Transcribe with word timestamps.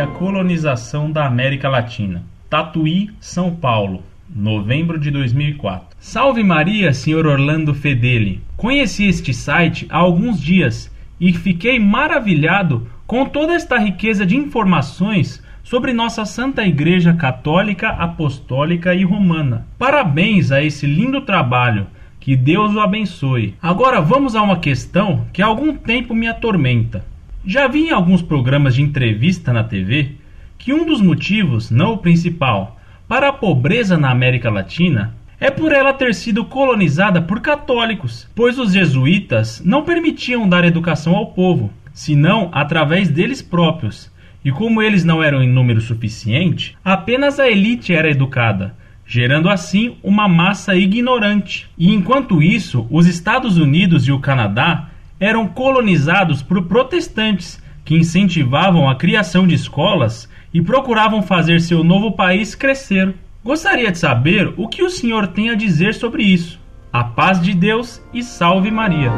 a 0.00 0.06
colonização 0.08 1.12
da 1.12 1.26
América 1.26 1.68
Latina. 1.68 2.24
Tatuí, 2.50 3.08
São 3.20 3.54
Paulo, 3.54 4.02
novembro 4.28 4.98
de 4.98 5.12
2004. 5.12 5.96
Salve 6.00 6.42
Maria, 6.42 6.92
Sr. 6.92 7.24
Orlando 7.24 7.72
Fedeli. 7.72 8.42
Conheci 8.56 9.06
este 9.06 9.32
site 9.32 9.86
há 9.90 9.98
alguns 9.98 10.42
dias 10.42 10.92
e 11.20 11.32
fiquei 11.32 11.78
maravilhado 11.78 12.88
com 13.06 13.24
toda 13.26 13.54
esta 13.54 13.78
riqueza 13.78 14.26
de 14.26 14.36
informações 14.36 15.40
sobre 15.62 15.92
nossa 15.92 16.24
Santa 16.24 16.66
Igreja 16.66 17.14
Católica, 17.14 17.90
Apostólica 17.90 18.92
e 18.92 19.04
Romana. 19.04 19.68
Parabéns 19.78 20.50
a 20.50 20.64
esse 20.64 20.84
lindo 20.84 21.20
trabalho. 21.20 21.86
Que 22.18 22.34
Deus 22.34 22.74
o 22.74 22.80
abençoe. 22.80 23.54
Agora 23.62 24.00
vamos 24.00 24.34
a 24.34 24.42
uma 24.42 24.58
questão 24.58 25.28
que 25.32 25.40
há 25.40 25.46
algum 25.46 25.76
tempo 25.76 26.12
me 26.12 26.26
atormenta. 26.26 27.04
Já 27.48 27.68
vi 27.68 27.84
em 27.84 27.90
alguns 27.92 28.22
programas 28.22 28.74
de 28.74 28.82
entrevista 28.82 29.52
na 29.52 29.62
TV 29.62 30.16
que 30.58 30.74
um 30.74 30.84
dos 30.84 31.00
motivos, 31.00 31.70
não 31.70 31.92
o 31.92 31.98
principal, 31.98 32.76
para 33.06 33.28
a 33.28 33.32
pobreza 33.32 33.96
na 33.96 34.10
América 34.10 34.50
Latina 34.50 35.14
é 35.38 35.48
por 35.48 35.70
ela 35.70 35.92
ter 35.92 36.12
sido 36.12 36.44
colonizada 36.44 37.22
por 37.22 37.40
católicos, 37.40 38.28
pois 38.34 38.58
os 38.58 38.72
jesuítas 38.72 39.62
não 39.64 39.84
permitiam 39.84 40.48
dar 40.48 40.64
educação 40.64 41.14
ao 41.14 41.26
povo, 41.26 41.72
senão 41.94 42.50
através 42.52 43.08
deles 43.08 43.42
próprios. 43.42 44.10
E 44.44 44.50
como 44.50 44.82
eles 44.82 45.04
não 45.04 45.22
eram 45.22 45.40
em 45.40 45.48
número 45.48 45.80
suficiente, 45.80 46.76
apenas 46.84 47.38
a 47.38 47.48
elite 47.48 47.94
era 47.94 48.10
educada, 48.10 48.74
gerando 49.06 49.48
assim 49.48 49.98
uma 50.02 50.26
massa 50.26 50.74
ignorante. 50.74 51.70
E 51.78 51.94
enquanto 51.94 52.42
isso, 52.42 52.88
os 52.90 53.06
Estados 53.06 53.56
Unidos 53.56 54.08
e 54.08 54.10
o 54.10 54.18
Canadá 54.18 54.90
eram 55.18 55.46
colonizados 55.46 56.42
por 56.42 56.62
protestantes 56.64 57.62
que 57.84 57.96
incentivavam 57.96 58.88
a 58.88 58.96
criação 58.96 59.46
de 59.46 59.54
escolas 59.54 60.28
e 60.52 60.60
procuravam 60.60 61.22
fazer 61.22 61.60
seu 61.60 61.84
novo 61.84 62.12
país 62.12 62.54
crescer. 62.54 63.14
Gostaria 63.44 63.92
de 63.92 63.98
saber 63.98 64.52
o 64.56 64.68
que 64.68 64.82
o 64.82 64.90
senhor 64.90 65.28
tem 65.28 65.50
a 65.50 65.54
dizer 65.54 65.94
sobre 65.94 66.24
isso. 66.24 66.58
A 66.92 67.04
paz 67.04 67.40
de 67.40 67.54
Deus 67.54 68.02
e 68.12 68.22
salve 68.22 68.70
Maria. 68.70 69.12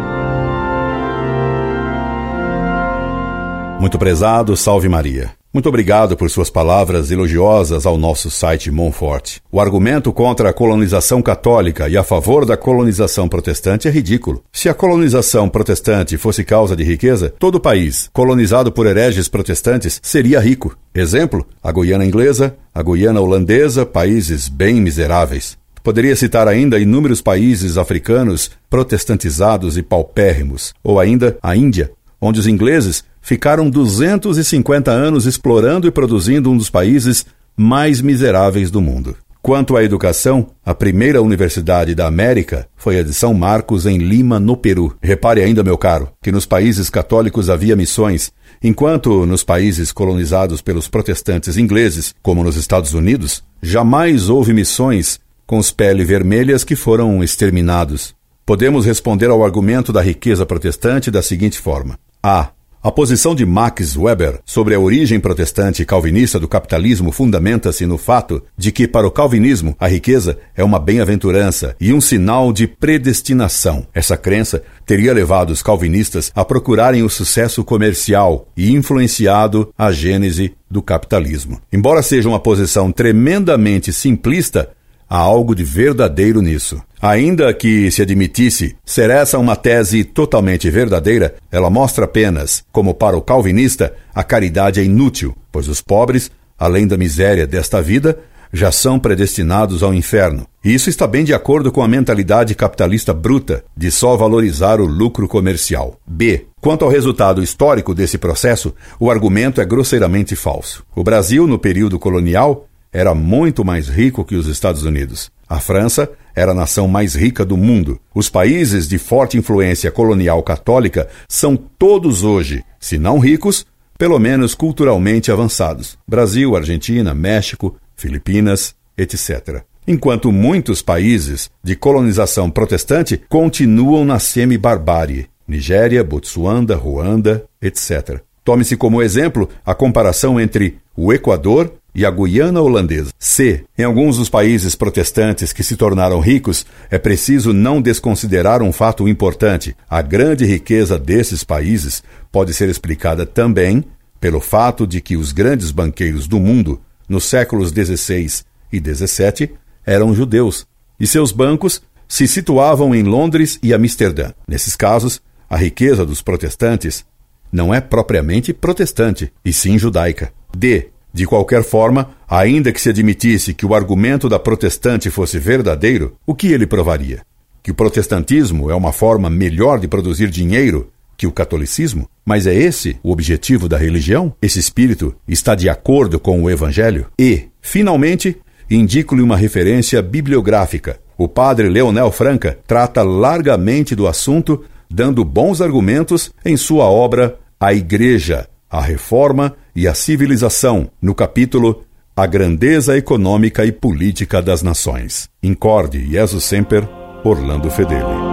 Muito 3.80 3.98
prezado, 3.98 4.56
salve 4.56 4.88
Maria. 4.88 5.37
Muito 5.50 5.66
obrigado 5.66 6.14
por 6.14 6.28
suas 6.28 6.50
palavras 6.50 7.10
elogiosas 7.10 7.86
ao 7.86 7.96
nosso 7.96 8.30
site 8.30 8.70
Monfort. 8.70 9.38
O 9.50 9.58
argumento 9.58 10.12
contra 10.12 10.50
a 10.50 10.52
colonização 10.52 11.22
católica 11.22 11.88
e 11.88 11.96
a 11.96 12.04
favor 12.04 12.44
da 12.44 12.54
colonização 12.54 13.26
protestante 13.26 13.88
é 13.88 13.90
ridículo. 13.90 14.44
Se 14.52 14.68
a 14.68 14.74
colonização 14.74 15.48
protestante 15.48 16.18
fosse 16.18 16.44
causa 16.44 16.76
de 16.76 16.84
riqueza, 16.84 17.32
todo 17.38 17.54
o 17.54 17.60
país, 17.60 18.10
colonizado 18.12 18.70
por 18.70 18.86
hereges 18.86 19.26
protestantes, 19.26 19.98
seria 20.02 20.38
rico. 20.38 20.76
Exemplo: 20.94 21.46
a 21.62 21.72
Guiana 21.72 22.04
inglesa, 22.04 22.54
a 22.74 22.82
Guiana 22.82 23.22
holandesa, 23.22 23.86
países 23.86 24.50
bem 24.50 24.82
miseráveis. 24.82 25.56
Poderia 25.82 26.14
citar 26.14 26.46
ainda 26.46 26.78
inúmeros 26.78 27.22
países 27.22 27.78
africanos 27.78 28.50
protestantizados 28.68 29.78
e 29.78 29.82
paupérrimos, 29.82 30.74
ou 30.84 31.00
ainda 31.00 31.38
a 31.42 31.56
Índia, 31.56 31.90
onde 32.20 32.38
os 32.38 32.46
ingleses 32.46 33.02
ficaram 33.28 33.68
250 33.68 34.90
anos 34.90 35.26
explorando 35.26 35.86
e 35.86 35.90
produzindo 35.90 36.50
um 36.50 36.56
dos 36.56 36.70
países 36.70 37.26
mais 37.54 38.00
miseráveis 38.00 38.70
do 38.70 38.80
mundo. 38.80 39.14
Quanto 39.42 39.76
à 39.76 39.84
educação, 39.84 40.46
a 40.64 40.74
primeira 40.74 41.20
universidade 41.20 41.94
da 41.94 42.06
América 42.06 42.66
foi 42.74 42.98
a 42.98 43.02
de 43.02 43.12
São 43.12 43.34
Marcos, 43.34 43.84
em 43.84 43.98
Lima, 43.98 44.40
no 44.40 44.56
Peru. 44.56 44.96
Repare 45.02 45.42
ainda, 45.42 45.62
meu 45.62 45.76
caro, 45.76 46.08
que 46.22 46.32
nos 46.32 46.46
países 46.46 46.88
católicos 46.88 47.50
havia 47.50 47.76
missões, 47.76 48.32
enquanto 48.64 49.26
nos 49.26 49.44
países 49.44 49.92
colonizados 49.92 50.62
pelos 50.62 50.88
protestantes 50.88 51.58
ingleses, 51.58 52.14
como 52.22 52.42
nos 52.42 52.56
Estados 52.56 52.94
Unidos, 52.94 53.44
jamais 53.62 54.30
houve 54.30 54.54
missões 54.54 55.20
com 55.46 55.58
os 55.58 55.70
pele 55.70 56.02
vermelhas 56.02 56.64
que 56.64 56.74
foram 56.74 57.22
exterminados. 57.22 58.14
Podemos 58.46 58.86
responder 58.86 59.28
ao 59.28 59.44
argumento 59.44 59.92
da 59.92 60.00
riqueza 60.00 60.46
protestante 60.46 61.10
da 61.10 61.20
seguinte 61.20 61.58
forma: 61.58 61.98
A. 62.22 62.52
A 62.88 62.90
posição 62.90 63.34
de 63.34 63.44
Max 63.44 63.98
Weber 63.98 64.40
sobre 64.46 64.74
a 64.74 64.80
origem 64.80 65.20
protestante 65.20 65.84
calvinista 65.84 66.40
do 66.40 66.48
capitalismo 66.48 67.12
fundamenta-se 67.12 67.84
no 67.84 67.98
fato 67.98 68.42
de 68.56 68.72
que, 68.72 68.88
para 68.88 69.06
o 69.06 69.10
calvinismo, 69.10 69.76
a 69.78 69.86
riqueza 69.86 70.38
é 70.56 70.64
uma 70.64 70.78
bem-aventurança 70.78 71.76
e 71.78 71.92
um 71.92 72.00
sinal 72.00 72.50
de 72.50 72.66
predestinação. 72.66 73.86
Essa 73.92 74.16
crença 74.16 74.62
teria 74.86 75.12
levado 75.12 75.50
os 75.50 75.60
calvinistas 75.60 76.32
a 76.34 76.42
procurarem 76.46 77.02
o 77.02 77.10
sucesso 77.10 77.62
comercial 77.62 78.48
e 78.56 78.72
influenciado 78.72 79.70
a 79.76 79.92
gênese 79.92 80.54
do 80.70 80.80
capitalismo. 80.80 81.60
Embora 81.70 82.02
seja 82.02 82.28
uma 82.28 82.40
posição 82.40 82.90
tremendamente 82.90 83.92
simplista, 83.92 84.70
há 85.08 85.16
algo 85.16 85.54
de 85.54 85.64
verdadeiro 85.64 86.42
nisso. 86.42 86.80
Ainda 87.00 87.54
que 87.54 87.90
se 87.90 88.02
admitisse 88.02 88.76
ser 88.84 89.10
essa 89.10 89.38
uma 89.38 89.54
tese 89.56 90.04
totalmente 90.04 90.68
verdadeira, 90.68 91.36
ela 91.50 91.70
mostra 91.70 92.04
apenas 92.04 92.64
como, 92.72 92.92
para 92.92 93.16
o 93.16 93.22
calvinista, 93.22 93.94
a 94.14 94.24
caridade 94.24 94.80
é 94.80 94.84
inútil, 94.84 95.36
pois 95.52 95.68
os 95.68 95.80
pobres, 95.80 96.30
além 96.58 96.86
da 96.86 96.96
miséria 96.96 97.46
desta 97.46 97.80
vida, 97.80 98.18
já 98.52 98.72
são 98.72 98.98
predestinados 98.98 99.82
ao 99.82 99.94
inferno. 99.94 100.46
E 100.64 100.74
isso 100.74 100.88
está 100.88 101.06
bem 101.06 101.24
de 101.24 101.34
acordo 101.34 101.70
com 101.70 101.82
a 101.82 101.88
mentalidade 101.88 102.54
capitalista 102.54 103.12
bruta 103.12 103.64
de 103.76 103.90
só 103.90 104.16
valorizar 104.16 104.80
o 104.80 104.86
lucro 104.86 105.28
comercial. 105.28 105.98
B. 106.06 106.46
Quanto 106.60 106.84
ao 106.84 106.90
resultado 106.90 107.42
histórico 107.42 107.94
desse 107.94 108.18
processo, 108.18 108.74
o 108.98 109.10
argumento 109.10 109.60
é 109.60 109.64
grosseiramente 109.64 110.34
falso. 110.34 110.84
O 110.94 111.04
Brasil, 111.04 111.46
no 111.46 111.58
período 111.58 111.98
colonial, 111.98 112.67
era 112.92 113.14
muito 113.14 113.64
mais 113.64 113.88
rico 113.88 114.24
que 114.24 114.34
os 114.34 114.46
Estados 114.46 114.82
Unidos. 114.82 115.30
A 115.48 115.60
França 115.60 116.10
era 116.34 116.52
a 116.52 116.54
nação 116.54 116.86
mais 116.86 117.14
rica 117.14 117.44
do 117.44 117.56
mundo. 117.56 118.00
Os 118.14 118.28
países 118.28 118.86
de 118.86 118.98
forte 118.98 119.36
influência 119.36 119.90
colonial 119.90 120.42
católica 120.42 121.08
são 121.28 121.56
todos 121.56 122.22
hoje, 122.22 122.64
se 122.78 122.98
não 122.98 123.18
ricos, 123.18 123.66
pelo 123.96 124.18
menos 124.18 124.54
culturalmente 124.54 125.32
avançados. 125.32 125.98
Brasil, 126.06 126.54
Argentina, 126.54 127.14
México, 127.14 127.76
Filipinas, 127.96 128.74
etc. 128.96 129.62
Enquanto 129.86 130.30
muitos 130.30 130.82
países 130.82 131.50
de 131.64 131.74
colonização 131.74 132.50
protestante 132.50 133.20
continuam 133.28 134.04
na 134.04 134.18
semi-barbárie. 134.18 135.26
Nigéria, 135.48 136.04
Botsuana, 136.04 136.76
Ruanda, 136.76 137.46
etc. 137.60 138.20
Tome-se 138.44 138.76
como 138.76 139.02
exemplo 139.02 139.48
a 139.64 139.74
comparação 139.74 140.38
entre 140.38 140.78
o 140.94 141.12
Equador 141.12 141.72
e 141.98 142.06
a 142.06 142.12
Guiana 142.12 142.62
holandesa. 142.62 143.10
C. 143.18 143.64
Em 143.76 143.82
alguns 143.82 144.18
dos 144.18 144.30
países 144.30 144.76
protestantes 144.76 145.52
que 145.52 145.64
se 145.64 145.74
tornaram 145.74 146.20
ricos, 146.20 146.64
é 146.92 146.96
preciso 146.96 147.52
não 147.52 147.82
desconsiderar 147.82 148.62
um 148.62 148.72
fato 148.72 149.08
importante. 149.08 149.74
A 149.90 150.00
grande 150.00 150.44
riqueza 150.44 150.96
desses 150.96 151.42
países 151.42 152.00
pode 152.30 152.54
ser 152.54 152.68
explicada 152.68 153.26
também 153.26 153.84
pelo 154.20 154.38
fato 154.38 154.86
de 154.86 155.00
que 155.00 155.16
os 155.16 155.32
grandes 155.32 155.72
banqueiros 155.72 156.28
do 156.28 156.38
mundo, 156.38 156.80
nos 157.08 157.24
séculos 157.24 157.70
XVI 157.70 158.44
e 158.72 158.78
XVII, 158.78 159.54
eram 159.84 160.14
judeus, 160.14 160.68
e 161.00 161.06
seus 161.06 161.32
bancos 161.32 161.82
se 162.06 162.28
situavam 162.28 162.94
em 162.94 163.02
Londres 163.02 163.58
e 163.60 163.74
Amsterdã. 163.74 164.32
Nesses 164.46 164.76
casos, 164.76 165.20
a 165.50 165.56
riqueza 165.56 166.06
dos 166.06 166.22
protestantes 166.22 167.04
não 167.50 167.74
é 167.74 167.80
propriamente 167.80 168.52
protestante, 168.52 169.32
e 169.44 169.52
sim 169.52 169.76
judaica. 169.76 170.32
D. 170.56 170.90
De 171.12 171.26
qualquer 171.26 171.62
forma, 171.64 172.10
ainda 172.28 172.72
que 172.72 172.80
se 172.80 172.90
admitisse 172.90 173.54
que 173.54 173.66
o 173.66 173.74
argumento 173.74 174.28
da 174.28 174.38
protestante 174.38 175.10
fosse 175.10 175.38
verdadeiro, 175.38 176.16
o 176.26 176.34
que 176.34 176.48
ele 176.48 176.66
provaria? 176.66 177.22
Que 177.62 177.70
o 177.70 177.74
protestantismo 177.74 178.70
é 178.70 178.74
uma 178.74 178.92
forma 178.92 179.28
melhor 179.28 179.80
de 179.80 179.88
produzir 179.88 180.28
dinheiro 180.30 180.90
que 181.16 181.26
o 181.26 181.32
catolicismo? 181.32 182.08
Mas 182.24 182.46
é 182.46 182.54
esse 182.54 182.96
o 183.02 183.10
objetivo 183.10 183.68
da 183.68 183.76
religião? 183.76 184.32
Esse 184.40 184.60
espírito 184.60 185.14
está 185.26 185.54
de 185.54 185.68
acordo 185.68 186.20
com 186.20 186.42
o 186.42 186.48
evangelho? 186.48 187.06
E, 187.18 187.48
finalmente, 187.60 188.36
indico-lhe 188.70 189.22
uma 189.22 189.36
referência 189.36 190.00
bibliográfica. 190.00 191.00
O 191.16 191.26
padre 191.26 191.68
Leonel 191.68 192.12
Franca 192.12 192.56
trata 192.66 193.02
largamente 193.02 193.96
do 193.96 194.06
assunto, 194.06 194.64
dando 194.88 195.24
bons 195.24 195.60
argumentos 195.60 196.30
em 196.44 196.56
sua 196.56 196.84
obra 196.84 197.36
A 197.58 197.74
Igreja, 197.74 198.48
a 198.70 198.80
Reforma 198.80 199.54
e 199.74 199.88
a 199.88 199.94
Civilização, 199.94 200.90
no 201.00 201.14
capítulo 201.14 201.84
A 202.14 202.26
Grandeza 202.26 202.96
Econômica 202.96 203.64
e 203.64 203.72
Política 203.72 204.42
das 204.42 204.62
Nações. 204.62 205.28
Incorde 205.42 206.10
Jesus 206.10 206.44
Semper, 206.44 206.88
Orlando 207.24 207.70
Fedeli. 207.70 208.27